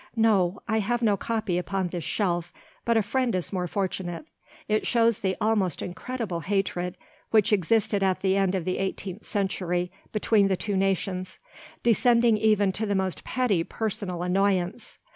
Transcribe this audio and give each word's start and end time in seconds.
No; 0.15 0.63
I 0.67 0.79
have 0.79 1.03
no 1.03 1.15
copy 1.15 1.59
upon 1.59 1.89
this 1.89 2.03
shelf, 2.03 2.51
but 2.85 2.97
a 2.97 3.03
friend 3.03 3.35
is 3.35 3.53
more 3.53 3.67
fortunate. 3.67 4.25
It 4.67 4.87
shows 4.87 5.19
the 5.19 5.37
almost 5.39 5.79
incredible 5.83 6.39
hatred 6.39 6.97
which 7.29 7.53
existed 7.53 8.01
at 8.01 8.21
the 8.21 8.35
end 8.35 8.55
of 8.55 8.65
the 8.65 8.79
eighteenth 8.79 9.27
century 9.27 9.91
between 10.11 10.47
the 10.47 10.57
two 10.57 10.75
nations, 10.75 11.37
descending 11.83 12.35
even 12.37 12.71
to 12.71 12.87
the 12.87 12.95
most 12.95 13.23
petty 13.23 13.63
personal 13.63 14.23
annoyance. 14.23 14.97